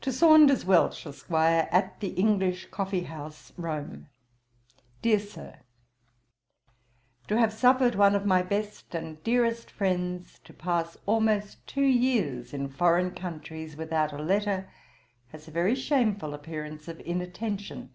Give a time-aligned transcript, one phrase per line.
[0.00, 4.08] 'TO SAUNDERS WELCH, ESQ., AT THE ENGLISH COFFEE HOUSE, ROME.
[5.00, 5.60] 'DEAR SIR,
[7.28, 12.52] 'To have suffered one of my best and dearest friends to pass almost two years
[12.52, 14.68] in foreign countries without a letter,
[15.28, 17.90] has a very shameful appearance of inattention.